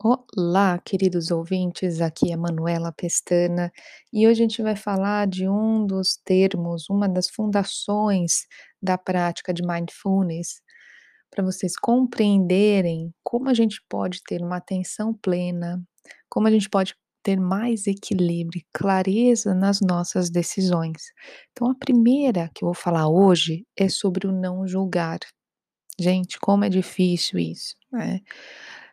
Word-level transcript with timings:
Olá, 0.00 0.78
queridos 0.78 1.32
ouvintes, 1.32 2.00
aqui 2.00 2.30
é 2.30 2.36
Manuela 2.36 2.92
Pestana 2.92 3.72
e 4.12 4.28
hoje 4.28 4.42
a 4.42 4.46
gente 4.46 4.62
vai 4.62 4.76
falar 4.76 5.26
de 5.26 5.48
um 5.48 5.84
dos 5.84 6.16
termos, 6.24 6.88
uma 6.88 7.08
das 7.08 7.28
fundações 7.28 8.46
da 8.80 8.96
prática 8.96 9.52
de 9.52 9.60
mindfulness, 9.66 10.62
para 11.28 11.44
vocês 11.44 11.72
compreenderem 11.76 13.12
como 13.24 13.48
a 13.48 13.54
gente 13.54 13.82
pode 13.88 14.22
ter 14.22 14.40
uma 14.40 14.58
atenção 14.58 15.12
plena, 15.12 15.82
como 16.30 16.46
a 16.46 16.50
gente 16.52 16.70
pode 16.70 16.94
ter 17.20 17.40
mais 17.40 17.88
equilíbrio 17.88 18.60
e 18.60 18.66
clareza 18.72 19.52
nas 19.52 19.80
nossas 19.80 20.30
decisões. 20.30 21.02
Então, 21.50 21.68
a 21.68 21.74
primeira 21.74 22.48
que 22.54 22.62
eu 22.62 22.68
vou 22.68 22.74
falar 22.74 23.08
hoje 23.08 23.66
é 23.76 23.88
sobre 23.88 24.28
o 24.28 24.32
não 24.32 24.64
julgar. 24.64 25.18
Gente, 26.00 26.38
como 26.38 26.64
é 26.64 26.68
difícil 26.68 27.40
isso, 27.40 27.74
né? 27.90 28.20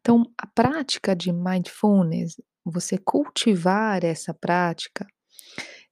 Então, 0.00 0.22
a 0.38 0.46
prática 0.46 1.14
de 1.14 1.32
mindfulness, 1.32 2.36
você 2.64 2.96
cultivar 2.98 4.04
essa 4.04 4.32
prática 4.34 5.06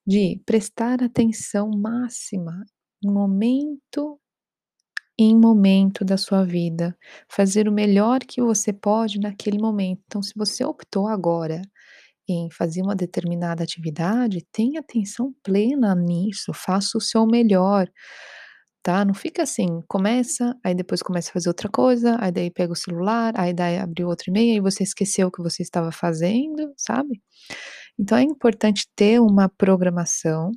de 0.06 0.40
prestar 0.46 1.02
atenção 1.02 1.70
máxima 1.70 2.64
momento 3.04 4.20
em 5.18 5.36
momento 5.36 6.04
da 6.04 6.16
sua 6.16 6.44
vida, 6.44 6.96
fazer 7.28 7.68
o 7.68 7.72
melhor 7.72 8.20
que 8.20 8.40
você 8.40 8.72
pode 8.72 9.18
naquele 9.18 9.58
momento. 9.58 10.00
Então, 10.06 10.22
se 10.22 10.32
você 10.36 10.64
optou 10.64 11.08
agora 11.08 11.60
em 12.28 12.50
fazer 12.50 12.82
uma 12.82 12.96
determinada 12.96 13.64
atividade, 13.64 14.46
tenha 14.52 14.80
atenção 14.80 15.34
plena 15.44 15.94
nisso, 15.94 16.52
faça 16.54 16.98
o 16.98 17.00
seu 17.00 17.26
melhor. 17.26 17.88
Tá? 18.88 19.04
Não 19.04 19.12
fica 19.12 19.42
assim, 19.42 19.82
começa, 19.86 20.58
aí 20.64 20.74
depois 20.74 21.02
começa 21.02 21.28
a 21.28 21.32
fazer 21.34 21.50
outra 21.50 21.68
coisa, 21.68 22.16
aí 22.18 22.32
daí 22.32 22.50
pega 22.50 22.72
o 22.72 22.74
celular, 22.74 23.34
aí 23.36 23.52
daí 23.52 23.76
abre 23.76 24.02
outro 24.02 24.30
e-mail, 24.30 24.54
aí 24.54 24.60
você 24.60 24.82
esqueceu 24.82 25.28
o 25.28 25.30
que 25.30 25.42
você 25.42 25.62
estava 25.62 25.92
fazendo, 25.92 26.72
sabe? 26.74 27.20
Então 27.98 28.16
é 28.16 28.22
importante 28.22 28.88
ter 28.96 29.20
uma 29.20 29.46
programação 29.46 30.52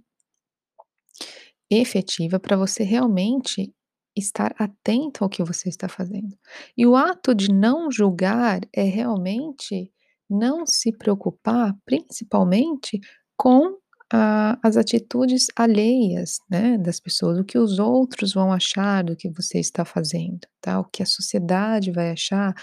efetiva 1.70 2.40
para 2.40 2.56
você 2.56 2.84
realmente 2.84 3.74
estar 4.16 4.56
atento 4.58 5.26
ao 5.26 5.30
que 5.30 5.44
você 5.44 5.68
está 5.68 5.90
fazendo. 5.90 6.34
E 6.78 6.88
o 6.88 6.96
ato 6.96 7.36
de 7.36 7.52
não 7.54 7.92
julgar 7.92 8.62
é 8.74 8.84
realmente 8.84 9.92
não 10.30 10.66
se 10.66 10.94
preocupar, 10.94 11.76
principalmente 11.86 12.98
com 13.36 13.78
as 14.12 14.78
atitudes 14.78 15.48
alheias, 15.56 16.40
né, 16.50 16.78
das 16.78 17.00
pessoas, 17.00 17.40
o 17.40 17.44
que 17.46 17.58
os 17.58 17.80
outros 17.80 18.34
vão 18.34 18.52
achar 18.52 19.04
do 19.04 19.16
que 19.16 19.30
você 19.30 19.60
está 19.60 19.86
fazendo, 19.86 20.40
tá, 20.60 20.80
o 20.80 20.86
que 20.86 21.02
a 21.02 21.06
sociedade 21.06 21.92
vai 21.92 22.12
achar, 22.12 22.54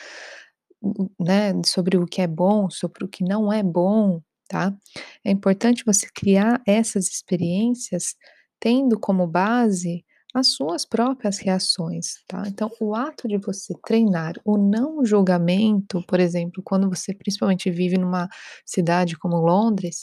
né, 1.18 1.52
sobre 1.64 1.96
o 1.96 2.06
que 2.06 2.20
é 2.22 2.26
bom, 2.26 2.70
sobre 2.70 3.04
o 3.04 3.08
que 3.08 3.24
não 3.24 3.52
é 3.52 3.62
bom, 3.62 4.20
tá. 4.48 4.74
É 5.24 5.30
importante 5.30 5.84
você 5.86 6.06
criar 6.14 6.60
essas 6.66 7.06
experiências 7.08 8.14
tendo 8.60 8.98
como 8.98 9.26
base 9.26 10.04
as 10.34 10.48
suas 10.48 10.84
próprias 10.84 11.38
reações, 11.38 12.16
tá. 12.28 12.42
Então 12.46 12.70
o 12.80 12.94
ato 12.94 13.26
de 13.26 13.38
você 13.38 13.74
treinar 13.86 14.34
o 14.44 14.58
não 14.58 15.04
julgamento, 15.04 16.04
por 16.06 16.20
exemplo, 16.20 16.62
quando 16.62 16.88
você 16.88 17.14
principalmente 17.14 17.70
vive 17.70 17.96
numa 17.96 18.28
cidade 18.66 19.16
como 19.16 19.36
Londres, 19.36 20.02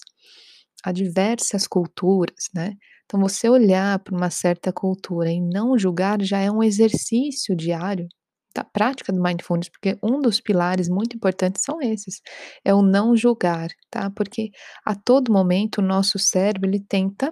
há 0.86 0.92
diversas 0.94 1.68
culturas, 1.68 2.50
né. 2.54 2.74
Então 3.06 3.20
você 3.20 3.50
olhar 3.50 4.00
para 4.00 4.16
uma 4.16 4.30
certa 4.32 4.74
cultura 4.74 5.32
e 5.32 5.42
não 5.42 5.78
julgar 5.78 6.22
já 6.22 6.40
é 6.40 6.52
um 6.52 6.64
exercício 6.64 7.56
diário 7.56 8.08
da 8.56 8.64
prática 8.64 9.12
do 9.14 9.22
mindfulness, 9.22 9.70
porque 9.70 9.98
um 10.04 10.22
dos 10.22 10.40
pilares 10.42 10.88
muito 10.90 11.16
importantes 11.18 11.62
são 11.64 11.82
esses, 11.82 12.22
é 12.66 12.74
o 12.74 12.82
não 12.82 13.16
julgar, 13.16 13.70
tá. 13.92 14.10
Porque 14.12 14.52
a 14.86 14.96
todo 14.96 15.32
momento 15.34 15.80
o 15.80 15.84
nosso 15.84 16.18
cérebro 16.20 16.70
ele 16.70 16.80
tenta 16.80 17.32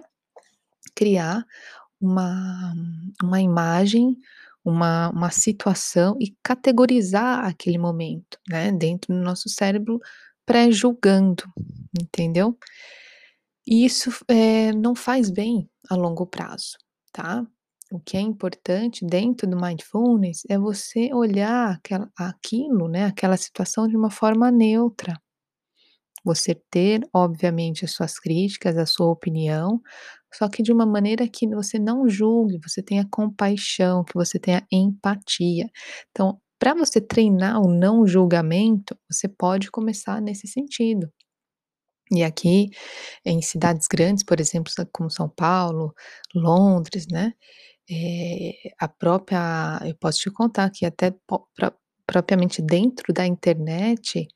criar 0.94 1.44
uma 2.00 2.74
uma 3.22 3.40
imagem, 3.42 4.16
uma 4.64 5.10
uma 5.10 5.30
situação 5.30 6.16
e 6.20 6.34
categorizar 6.42 7.44
aquele 7.46 7.78
momento, 7.78 8.38
né, 8.50 8.72
dentro 8.72 9.14
do 9.14 9.20
nosso 9.22 9.48
cérebro, 9.48 10.00
pré-julgando, 10.46 11.44
entendeu? 12.00 12.58
E 13.66 13.84
isso 13.84 14.10
eh, 14.28 14.72
não 14.72 14.94
faz 14.94 15.30
bem 15.30 15.68
a 15.90 15.94
longo 15.96 16.26
prazo, 16.26 16.76
tá? 17.12 17.46
O 17.92 17.98
que 18.00 18.16
é 18.16 18.20
importante 18.20 19.04
dentro 19.06 19.48
do 19.48 19.56
mindfulness 19.60 20.42
é 20.48 20.58
você 20.58 21.12
olhar 21.14 21.72
aquela 21.76 22.10
aquilo, 22.16 22.88
né, 22.88 23.04
aquela 23.06 23.36
situação 23.36 23.86
de 23.88 23.96
uma 23.96 24.10
forma 24.10 24.50
neutra. 24.50 25.18
Você 26.24 26.54
ter, 26.70 27.06
obviamente, 27.12 27.84
as 27.84 27.92
suas 27.92 28.18
críticas, 28.18 28.78
a 28.78 28.86
sua 28.86 29.08
opinião, 29.10 29.80
só 30.32 30.48
que 30.48 30.62
de 30.62 30.72
uma 30.72 30.86
maneira 30.86 31.28
que 31.28 31.46
você 31.48 31.78
não 31.78 32.08
julgue, 32.08 32.58
você 32.66 32.82
tenha 32.82 33.06
compaixão, 33.10 34.02
que 34.04 34.14
você 34.14 34.38
tenha 34.38 34.66
empatia. 34.72 35.70
Então, 36.10 36.40
para 36.58 36.74
você 36.74 37.00
treinar 37.00 37.60
o 37.60 37.68
não 37.72 38.06
julgamento, 38.06 38.96
você 39.10 39.28
pode 39.28 39.70
começar 39.70 40.20
nesse 40.22 40.46
sentido. 40.48 41.10
E 42.14 42.24
aqui, 42.24 42.70
em 43.24 43.42
cidades 43.42 43.86
grandes, 43.88 44.24
por 44.24 44.40
exemplo, 44.40 44.72
como 44.92 45.10
São 45.10 45.28
Paulo, 45.28 45.94
Londres, 46.34 47.06
né, 47.10 47.32
eh, 47.90 48.54
a 48.80 48.88
própria 48.88 49.80
eu 49.86 49.96
posso 50.00 50.20
te 50.20 50.30
contar 50.32 50.70
que 50.70 50.86
até 50.86 51.14
propriamente 52.06 52.62
dentro 52.62 53.12
da 53.14 53.26
internet, 53.26 54.28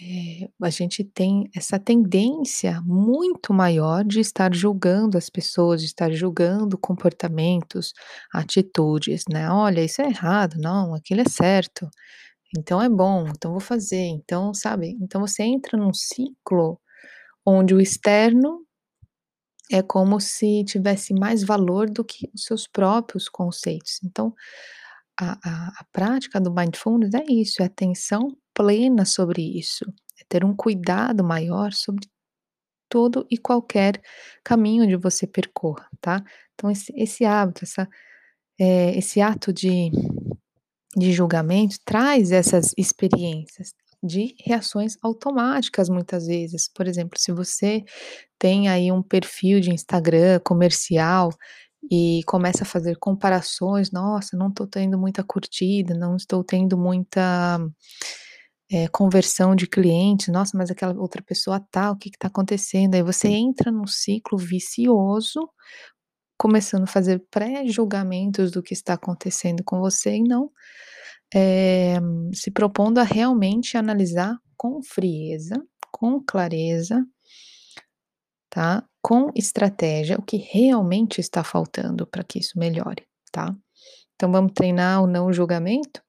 eh, 0.00 0.48
a 0.62 0.70
gente 0.70 1.04
tem 1.04 1.44
essa 1.56 1.78
tendência 1.78 2.80
muito 2.86 3.52
maior 3.54 4.04
de 4.04 4.20
estar 4.20 4.54
julgando 4.54 5.18
as 5.18 5.30
pessoas, 5.30 5.80
de 5.82 5.86
estar 5.88 6.12
julgando 6.12 6.78
comportamentos, 6.78 7.92
atitudes, 8.34 9.24
né. 9.30 9.50
"Olha, 9.50 9.82
isso 9.84 10.02
é 10.02 10.06
errado. 10.08 10.56
Não, 10.58 10.94
aquilo 10.94 11.20
é 11.22 11.26
certo. 11.28 11.88
Então 12.58 12.80
é 12.82 12.88
bom, 12.88 13.26
então 13.28 13.52
vou 13.52 13.60
fazer". 13.60 14.06
Então, 14.08 14.52
sabe, 14.54 14.96
então 15.00 15.20
você 15.20 15.42
entra 15.44 15.78
num 15.78 15.92
ciclo 15.94 16.80
onde 17.46 17.74
o 17.74 17.80
externo 17.80 18.64
é 19.70 19.82
como 19.82 20.20
se 20.20 20.64
tivesse 20.64 21.14
mais 21.14 21.44
valor 21.44 21.88
do 21.90 22.04
que 22.04 22.28
os 22.34 22.44
seus 22.44 22.66
próprios 22.66 23.28
conceitos. 23.28 24.00
Então, 24.04 24.34
a 25.20 25.32
a 25.44 25.68
a 25.80 25.84
prática 25.92 26.40
do 26.40 26.52
mindfulness 26.54 27.14
é 27.14 27.24
isso, 27.30 27.62
é 27.62 27.66
atenção 27.66 28.36
plena 28.54 29.04
sobre 29.06 29.42
isso, 29.58 29.84
é 30.20 30.24
ter 30.28 30.44
um 30.44 30.54
cuidado 30.56 31.24
maior 31.24 31.72
sobre 31.72 32.08
todo 32.90 33.26
e 33.30 33.38
qualquer 33.38 34.00
caminho 34.44 34.84
onde 34.84 34.96
você 34.96 35.26
percorra, 35.26 35.88
tá. 36.00 36.24
Então 36.54 36.70
esse 36.70 36.92
esse 36.96 37.24
hábito, 37.26 37.64
essa 37.64 37.88
eh, 38.60 38.96
esse 38.98 39.20
ato 39.22 39.52
de 39.52 39.90
de 40.96 41.12
julgamento 41.12 41.76
traz 41.84 42.32
essas 42.32 42.72
experiências 42.76 43.72
de 44.02 44.34
reações 44.44 44.96
automáticas 45.02 45.88
muitas 45.88 46.26
vezes. 46.26 46.68
Por 46.74 46.88
exemplo, 46.88 47.18
se 47.18 47.32
você 47.32 47.84
tem 48.38 48.68
aí 48.68 48.92
um 48.92 49.02
perfil 49.02 49.60
de 49.60 49.72
Instagram 49.72 50.40
comercial 50.44 51.30
e 51.90 52.22
começa 52.26 52.64
a 52.64 52.66
fazer 52.66 52.96
comparações: 52.98 53.90
"Nossa, 53.92 54.36
não 54.36 54.48
estou 54.50 54.66
tendo 54.68 54.98
muita 54.98 55.24
curtida, 55.24 55.94
não 55.94 56.16
estou 56.16 56.44
tendo 56.44 56.78
muita, 56.78 57.58
eh, 58.70 58.88
conversão 58.88 59.54
de 59.56 59.66
clientes. 59.66 60.28
Nossa, 60.28 60.56
mas 60.56 60.70
aquela 60.70 60.94
outra 61.00 61.22
pessoa 61.22 61.60
tá, 61.70 61.90
o 61.90 61.96
que 61.96 62.10
que 62.10 62.18
tá 62.18 62.28
acontecendo?". 62.28 62.94
Aí 62.96 63.02
você 63.02 63.28
entra 63.28 63.70
num 63.72 63.86
ciclo 63.86 64.38
vicioso, 64.38 65.48
começando 66.40 66.84
a 66.84 66.86
fazer 66.86 67.22
pré-julgamentos 67.30 68.50
do 68.50 68.62
que 68.62 68.72
está 68.72 68.94
acontecendo 68.94 69.62
com 69.62 69.78
você 69.78 70.16
e 70.16 70.22
não, 70.22 70.50
eh, 71.34 72.00
se 72.32 72.50
propondo 72.50 72.96
a 72.98 73.02
realmente 73.02 73.76
analisar 73.76 74.38
com 74.56 74.82
frieza, 74.82 75.62
com 75.92 76.18
clareza 76.18 77.06
tá, 78.48 78.82
com 79.00 79.30
estratégia, 79.34 80.18
o 80.18 80.22
que 80.22 80.36
realmente 80.36 81.20
está 81.20 81.44
faltando 81.44 82.06
para 82.06 82.24
que 82.24 82.40
isso 82.40 82.58
melhore, 82.58 83.06
tá. 83.30 83.54
Então 84.16 84.30
vamos 84.30 84.52
treinar 84.54 85.02
o 85.02 85.06
não 85.06 85.32
julgamento? 85.32 86.02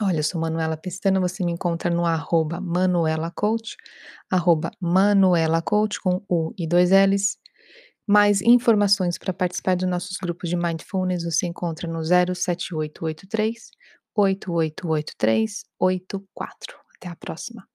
Olha, 0.00 0.18
eu 0.18 0.22
sou 0.22 0.40
Manuela 0.40 0.76
Pestana, 0.76 1.20
você 1.20 1.44
me 1.44 1.52
encontra 1.52 1.90
no 1.90 2.06
arroba 2.06 2.60
Manuela 2.60 3.30
Coach, 3.30 3.76
arroba 4.30 4.70
Manuela 4.80 5.60
Coach 5.60 6.00
com 6.00 6.22
U 6.28 6.54
e 6.56 6.66
2 6.66 6.92
Ls. 6.92 7.38
Mais 8.06 8.42
informações 8.42 9.16
para 9.18 9.32
participar 9.32 9.76
dos 9.76 9.88
nossos 9.88 10.16
grupos 10.18 10.50
de 10.50 10.56
mindfulness 10.56 11.24
você 11.24 11.46
encontra 11.46 11.88
no 11.88 12.02
07883 12.04 13.70
8883 14.14 15.62
84. 15.78 16.76
Até 16.96 17.08
a 17.08 17.16
próxima. 17.16 17.71